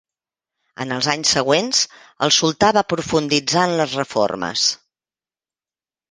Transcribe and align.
En 0.83 0.91
els 0.93 1.07
anys 1.11 1.33
següents 1.35 1.81
el 2.27 2.33
sultà 2.37 2.71
va 2.77 2.83
profunditzar 2.93 3.65
en 3.69 3.75
les 3.81 3.93
reformes. 4.01 4.65